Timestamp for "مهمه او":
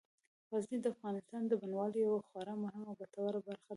2.63-2.97